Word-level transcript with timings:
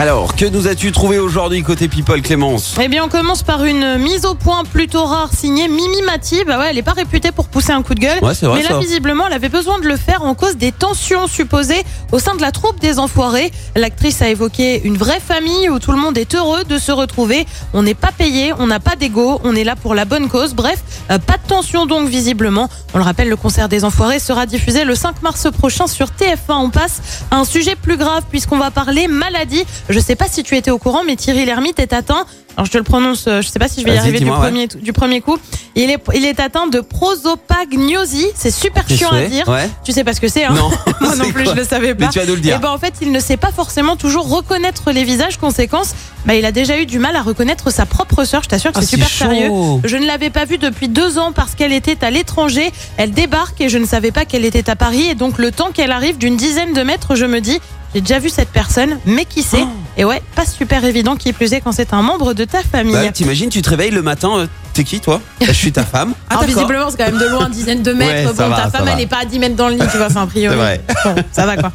Alors, 0.00 0.34
que 0.34 0.46
nous 0.46 0.66
as-tu 0.66 0.92
trouvé 0.92 1.18
aujourd'hui 1.18 1.62
côté 1.62 1.86
People, 1.86 2.22
Clémence? 2.22 2.74
Eh 2.82 2.88
bien, 2.88 3.04
on 3.04 3.08
commence 3.10 3.42
par 3.42 3.64
une 3.64 3.98
mise 3.98 4.24
au 4.24 4.34
point 4.34 4.64
plutôt 4.64 5.04
rare 5.04 5.28
signée 5.30 5.68
Mimi 5.68 6.00
Mati. 6.06 6.42
Bah 6.46 6.58
ouais, 6.58 6.68
elle 6.70 6.76
n'est 6.76 6.82
pas 6.82 6.94
réputée 6.94 7.32
pour 7.32 7.48
pousser 7.48 7.72
un 7.72 7.82
coup 7.82 7.94
de 7.94 8.00
gueule. 8.00 8.18
Ouais, 8.24 8.34
c'est 8.34 8.46
vrai, 8.46 8.56
mais 8.56 8.62
là, 8.62 8.70
ça. 8.70 8.78
visiblement, 8.78 9.26
elle 9.26 9.34
avait 9.34 9.50
besoin 9.50 9.78
de 9.78 9.86
le 9.86 9.98
faire 9.98 10.22
en 10.22 10.34
cause 10.34 10.56
des 10.56 10.72
tensions 10.72 11.26
supposées 11.26 11.84
au 12.12 12.18
sein 12.18 12.34
de 12.34 12.40
la 12.40 12.50
troupe 12.50 12.80
des 12.80 12.98
Enfoirés. 12.98 13.52
L'actrice 13.76 14.22
a 14.22 14.30
évoqué 14.30 14.80
une 14.84 14.96
vraie 14.96 15.20
famille 15.20 15.68
où 15.68 15.78
tout 15.78 15.92
le 15.92 15.98
monde 15.98 16.16
est 16.16 16.34
heureux 16.34 16.64
de 16.64 16.78
se 16.78 16.92
retrouver. 16.92 17.44
On 17.74 17.82
n'est 17.82 17.92
pas 17.92 18.10
payé, 18.10 18.54
on 18.58 18.68
n'a 18.68 18.80
pas 18.80 18.96
d'ego, 18.96 19.38
on 19.44 19.54
est 19.54 19.64
là 19.64 19.76
pour 19.76 19.94
la 19.94 20.06
bonne 20.06 20.30
cause. 20.30 20.54
Bref, 20.54 20.82
euh, 21.10 21.18
pas 21.18 21.34
de 21.34 21.46
tension 21.46 21.84
donc 21.84 22.08
visiblement. 22.08 22.70
On 22.94 22.98
le 22.98 23.04
rappelle, 23.04 23.28
le 23.28 23.36
concert 23.36 23.68
des 23.68 23.84
Enfoirés 23.84 24.18
sera 24.18 24.46
diffusé 24.46 24.84
le 24.84 24.94
5 24.94 25.20
mars 25.20 25.48
prochain 25.52 25.86
sur 25.86 26.06
TF1. 26.06 26.54
On 26.54 26.70
passe 26.70 27.02
à 27.30 27.36
un 27.36 27.44
sujet 27.44 27.76
plus 27.76 27.98
grave 27.98 28.22
puisqu'on 28.30 28.56
va 28.56 28.70
parler 28.70 29.06
maladie. 29.06 29.66
Je 29.90 29.98
sais 29.98 30.14
pas 30.14 30.26
si 30.28 30.42
tu 30.44 30.56
étais 30.56 30.70
au 30.70 30.78
courant, 30.78 31.02
mais 31.04 31.16
Thierry 31.16 31.44
Lhermitte 31.44 31.80
est 31.80 31.92
atteint. 31.92 32.24
Alors 32.56 32.66
je 32.66 32.72
te 32.72 32.78
le 32.78 32.84
prononce, 32.84 33.24
euh, 33.26 33.42
je 33.42 33.48
sais 33.48 33.58
pas 33.58 33.68
si 33.68 33.80
je 33.80 33.86
vais 33.86 33.94
y 33.94 33.98
arriver 33.98 34.18
du 34.18 34.24
ouais. 34.28 34.36
premier, 34.36 34.66
du 34.66 34.92
premier 34.92 35.20
coup. 35.20 35.38
Il 35.74 35.90
est, 35.90 35.98
il 36.14 36.24
est 36.24 36.40
atteint 36.40 36.66
de 36.66 36.80
prosopagnosie. 36.80 38.26
C'est 38.34 38.50
super 38.50 38.88
chiant 38.88 39.10
à 39.10 39.22
dire. 39.24 39.48
Ouais. 39.48 39.68
Tu 39.84 39.92
sais 39.92 40.04
pas 40.04 40.12
ce 40.12 40.20
que 40.20 40.28
c'est, 40.28 40.44
hein 40.44 40.54
Non. 40.54 40.70
Moi 41.00 41.16
non 41.16 41.30
plus, 41.30 41.44
quoi 41.44 41.54
je 41.54 41.60
le 41.60 41.64
savais 41.64 41.94
pas. 41.94 42.06
Mais 42.06 42.12
tu 42.12 42.18
vas 42.18 42.26
nous 42.26 42.34
le 42.34 42.40
dire. 42.40 42.56
Et 42.56 42.58
ben 42.58 42.70
en 42.70 42.78
fait, 42.78 42.94
il 43.02 43.12
ne 43.12 43.20
sait 43.20 43.36
pas 43.36 43.50
forcément 43.50 43.96
toujours 43.96 44.28
reconnaître 44.28 44.90
les 44.90 45.04
visages. 45.04 45.38
Conséquence, 45.38 45.94
bah, 46.26 46.34
il 46.34 46.44
a 46.44 46.52
déjà 46.52 46.78
eu 46.78 46.86
du 46.86 46.98
mal 46.98 47.16
à 47.16 47.22
reconnaître 47.22 47.70
sa 47.70 47.86
propre 47.86 48.24
sœur. 48.24 48.42
Je 48.42 48.48
t'assure 48.48 48.72
que 48.72 48.78
Ah, 48.78 48.82
c'est 48.82 48.96
super 48.96 49.08
sérieux. 49.08 49.50
Je 49.84 49.96
ne 49.96 50.06
l'avais 50.06 50.30
pas 50.30 50.44
vue 50.44 50.58
depuis 50.58 50.88
deux 50.88 51.18
ans 51.18 51.32
parce 51.32 51.54
qu'elle 51.54 51.72
était 51.72 52.04
à 52.04 52.10
l'étranger. 52.10 52.70
Elle 52.96 53.12
débarque 53.12 53.60
et 53.60 53.68
je 53.68 53.78
ne 53.78 53.86
savais 53.86 54.12
pas 54.12 54.24
qu'elle 54.24 54.44
était 54.44 54.68
à 54.70 54.76
Paris. 54.76 55.08
Et 55.08 55.14
donc 55.14 55.38
le 55.38 55.50
temps 55.50 55.70
qu'elle 55.72 55.92
arrive 55.92 56.18
d'une 56.18 56.36
dizaine 56.36 56.74
de 56.74 56.82
mètres, 56.82 57.14
je 57.14 57.24
me 57.24 57.40
dis, 57.40 57.58
j'ai 57.94 58.00
déjà 58.00 58.18
vu 58.18 58.28
cette 58.28 58.50
personne, 58.50 58.98
mais 59.06 59.24
qui 59.24 59.40
Oh. 59.40 59.56
sait 59.56 59.64
Et 59.96 60.04
ouais, 60.04 60.22
pas 60.36 60.44
super 60.46 60.84
évident 60.84 61.16
qui 61.16 61.32
plus 61.32 61.52
est 61.52 61.60
quand 61.60 61.72
c'est 61.72 61.92
un 61.92 62.02
membre 62.02 62.34
de 62.34 62.44
ta 62.44 62.62
famille. 62.62 62.94
Bah, 62.94 63.10
T'imagines, 63.12 63.48
tu 63.50 63.62
te 63.62 63.70
réveilles 63.70 63.90
le 63.90 64.02
matin, 64.02 64.30
euh, 64.38 64.46
t'es 64.72 64.84
qui 64.84 65.00
toi 65.00 65.20
Bah, 65.40 65.46
Je 65.48 65.52
suis 65.52 65.72
ta 65.72 65.84
femme. 65.84 66.14
Ah, 66.28 66.34
Alors 66.34 66.42
d'accord. 66.42 66.56
visiblement 66.56 66.90
c'est 66.90 66.96
quand 66.98 67.10
même 67.10 67.18
de 67.20 67.26
loin, 67.26 67.48
dizaine 67.48 67.82
de 67.82 67.92
mètres. 67.92 68.30
Ouais, 68.30 68.36
ça 68.36 68.44
bon, 68.44 68.48
va, 68.50 68.56
ta 68.56 68.62
ça 68.64 68.70
femme 68.70 68.84
va. 68.86 68.92
elle 68.92 68.98
n'est 68.98 69.06
pas 69.06 69.18
à 69.22 69.24
10 69.24 69.38
mètres 69.38 69.56
dans 69.56 69.68
le 69.68 69.74
lit, 69.74 69.82
tu 69.90 69.96
vois, 69.96 70.06
enfin 70.06 70.22
a 70.22 70.26
priori. 70.26 70.56
C'est 70.56 70.62
vrai. 70.62 70.80
Bon, 71.04 71.14
ça 71.32 71.46
va 71.46 71.56
quoi. 71.56 71.72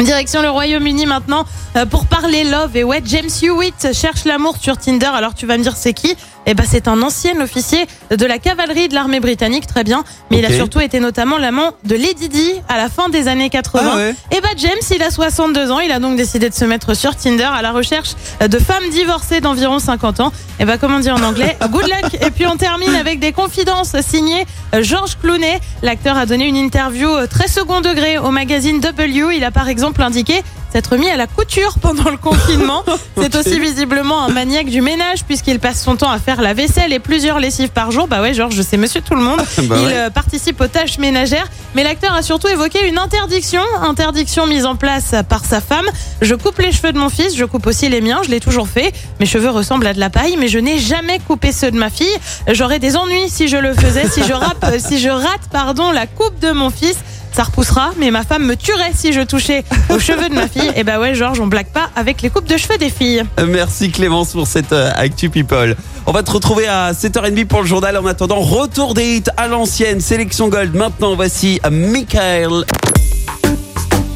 Direction 0.00 0.42
le 0.42 0.50
Royaume-Uni 0.50 1.06
maintenant 1.06 1.44
euh, 1.76 1.84
pour 1.86 2.06
parler 2.06 2.44
love 2.44 2.76
et 2.76 2.82
ouais 2.82 3.02
James 3.04 3.28
Hewitt 3.42 3.88
cherche 3.92 4.24
l'amour 4.24 4.56
sur 4.58 4.76
Tinder 4.78 5.06
alors 5.14 5.34
tu 5.34 5.46
vas 5.46 5.58
me 5.58 5.62
dire 5.62 5.76
c'est 5.76 5.92
qui 5.92 6.16
Eh 6.46 6.54
ben 6.54 6.64
c'est 6.68 6.88
un 6.88 7.00
ancien 7.02 7.40
officier 7.40 7.86
de 8.10 8.26
la 8.26 8.38
cavalerie 8.38 8.88
de 8.88 8.94
l'armée 8.94 9.20
britannique 9.20 9.66
très 9.66 9.84
bien. 9.84 10.04
Mais 10.30 10.38
il 10.38 10.44
a 10.44 10.50
surtout 10.52 10.80
été 10.80 10.98
notamment 11.00 11.38
l'amant 11.38 11.72
de 11.84 11.94
Lady 11.94 12.28
Di 12.28 12.52
à 12.68 12.76
la 12.76 12.88
fin 12.88 13.08
des 13.08 13.28
années 13.28 13.50
80 13.50 13.82
Ah 13.92 13.96
ouais. 13.96 14.14
et 14.30 14.40
bah 14.40 14.48
James 14.56 14.72
il 14.94 15.02
a 15.02 15.10
62 15.10 15.70
ans. 15.70 15.78
Il 15.80 15.92
a 15.92 15.98
donc 15.98 16.16
décidé 16.16 16.48
de 16.48 16.54
se 16.54 16.64
mettre 16.64 16.94
sur 16.94 17.14
Tinder 17.16 17.44
à 17.52 17.62
la 17.62 17.72
recherche 17.72 18.10
de 18.40 18.58
femmes 18.58 18.88
divorcées 18.90 19.40
d'environ 19.40 19.78
50 19.78 20.20
ans. 20.20 20.32
Et 20.58 20.64
bah 20.64 20.78
comment 20.78 20.98
dire 21.00 21.14
en 21.14 21.22
anglais 21.22 21.56
good 21.70 21.82
luck. 21.88 22.14
Et 22.22 22.30
puis 22.30 22.46
on 22.46 22.56
termine 22.56 22.94
avec 22.94 23.18
des 23.20 23.32
confidences 23.32 23.94
signées 24.00 24.46
euh, 24.74 24.82
Georges 24.82 25.16
Clooney. 25.22 25.60
L'acteur 25.82 26.16
a 26.16 26.26
donné 26.26 26.46
une 26.46 26.56
interview 26.56 27.08
euh, 27.08 27.26
très 27.26 27.48
second 27.48 27.80
degré 27.80 28.18
au 28.18 28.30
magazine 28.30 28.80
W. 28.80 29.36
Il 29.36 29.44
a 29.44 29.50
par 29.50 29.68
exemple 29.68 30.02
indiqué 30.02 30.42
s'être 30.72 30.96
mis 30.96 31.10
à 31.10 31.18
la 31.18 31.26
couture 31.26 31.74
pendant 31.82 32.08
le 32.08 32.16
confinement. 32.16 32.82
C'est 33.20 33.36
aussi 33.36 33.60
visiblement 33.60 34.24
un 34.24 34.30
maniaque 34.30 34.70
du 34.70 34.80
ménage 34.80 35.22
puisqu'il 35.24 35.60
passe 35.60 35.82
son 35.82 35.96
temps 35.96 36.10
à 36.10 36.18
faire 36.18 36.40
la 36.40 36.54
vaisselle 36.54 36.94
et 36.94 36.98
plusieurs 36.98 37.40
lessives 37.40 37.68
par 37.68 37.90
jour. 37.90 38.08
Bah 38.08 38.22
ouais, 38.22 38.32
Georges, 38.32 38.60
c'est 38.62 38.78
monsieur 38.78 39.02
tout 39.02 39.14
le 39.14 39.22
monde. 39.22 39.40
Bah 39.68 39.76
il 39.78 39.86
ouais. 39.86 39.92
euh, 39.94 40.10
participe 40.10 40.60
aux 40.60 40.66
tâches 40.66 40.98
ménagères. 40.98 41.46
Mais 41.74 41.84
l'acteur 41.84 42.14
a 42.14 42.22
surtout 42.22 42.48
évoqué 42.48 42.88
une 42.88 42.98
interdiction. 42.98 43.60
Interdiction 43.82 44.46
mise 44.46 44.64
en 44.64 44.74
place 44.76 45.14
par 45.28 45.44
sa 45.44 45.60
femme. 45.60 45.84
Je 46.22 46.34
coupe 46.34 46.58
les 46.58 46.72
cheveux 46.72 46.92
de 46.92 46.98
mon 46.98 47.10
fils, 47.10 47.36
je 47.36 47.44
coupe 47.44 47.66
aussi 47.66 47.88
les 47.88 48.00
miens, 48.00 48.22
je 48.24 48.30
l'ai 48.30 48.40
toujours 48.40 48.66
fait. 48.66 48.92
Mes 49.20 49.26
cheveux 49.26 49.50
ressemblent 49.50 49.86
à 49.86 49.92
de 49.92 50.00
la 50.00 50.10
paille, 50.10 50.36
mais 50.38 50.48
je 50.48 50.58
n'ai 50.58 50.78
jamais 50.78 51.18
coupé 51.20 51.52
ceux 51.52 51.70
de 51.70 51.78
ma 51.78 51.90
fille. 51.90 52.16
J'aurais 52.48 52.78
des 52.78 52.96
ennuis 52.96 53.28
si 53.28 53.46
je 53.46 53.56
le 53.58 53.74
faisais, 53.74 54.08
si 54.08 54.22
je, 54.24 54.32
rappe, 54.32 54.64
si 54.78 54.98
je 54.98 55.10
rate 55.10 55.48
pardon, 55.52 55.92
la 55.92 56.06
coupe 56.06 56.38
de 56.40 56.50
mon 56.50 56.70
fils. 56.70 56.96
Ça 57.32 57.44
repoussera, 57.44 57.92
mais 57.98 58.10
ma 58.10 58.24
femme 58.24 58.44
me 58.44 58.56
tuerait 58.56 58.92
si 58.94 59.12
je 59.12 59.22
touchais 59.22 59.64
aux 59.88 59.98
cheveux 59.98 60.28
de 60.28 60.34
ma 60.34 60.48
fille. 60.48 60.70
Et 60.76 60.84
bah 60.84 61.00
ouais, 61.00 61.14
Georges, 61.14 61.40
on 61.40 61.46
blague 61.46 61.68
pas 61.68 61.88
avec 61.96 62.20
les 62.20 62.28
coupes 62.30 62.46
de 62.46 62.56
cheveux 62.56 62.76
des 62.78 62.90
filles. 62.90 63.24
Euh, 63.40 63.46
Merci 63.48 63.90
Clémence 63.90 64.32
pour 64.32 64.46
cette 64.46 64.72
euh, 64.72 64.90
Actu 64.94 65.30
People. 65.30 65.74
On 66.06 66.12
va 66.12 66.22
te 66.22 66.30
retrouver 66.30 66.66
à 66.68 66.92
7h30 66.92 67.46
pour 67.46 67.62
le 67.62 67.66
journal. 67.66 67.96
En 67.96 68.06
attendant, 68.06 68.40
retour 68.40 68.92
des 68.94 69.16
hits 69.16 69.22
à 69.36 69.48
l'ancienne, 69.48 70.00
sélection 70.00 70.48
Gold. 70.48 70.74
Maintenant, 70.74 71.14
voici 71.14 71.58
euh, 71.64 71.70
Michael. 71.70 72.64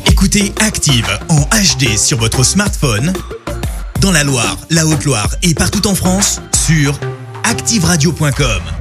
Écoutez 0.07 0.53
Active 0.61 1.09
en 1.29 1.41
HD 1.41 1.97
sur 1.97 2.19
votre 2.19 2.43
smartphone, 2.43 3.13
dans 4.01 4.13
la 4.13 4.25
Loire, 4.25 4.57
la 4.71 4.87
Haute-Loire 4.87 5.29
et 5.43 5.55
partout 5.55 5.87
en 5.87 5.95
France, 5.95 6.41
sur 6.67 6.99
activeradio.com. 7.45 8.76